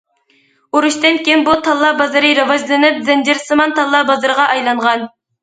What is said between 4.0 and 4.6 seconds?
بازىرىغا